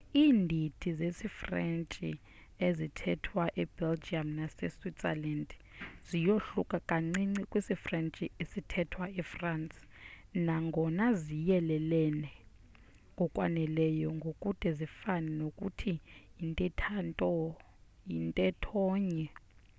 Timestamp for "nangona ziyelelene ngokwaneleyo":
10.45-14.09